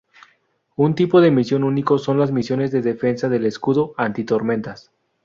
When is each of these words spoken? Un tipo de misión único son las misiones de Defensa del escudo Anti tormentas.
Un 0.77 0.95
tipo 0.95 1.21
de 1.21 1.29
misión 1.29 1.63
único 1.63 1.99
son 1.99 2.17
las 2.17 2.31
misiones 2.31 2.71
de 2.71 2.81
Defensa 2.81 3.29
del 3.29 3.45
escudo 3.45 3.93
Anti 3.97 4.23
tormentas. 4.23 4.91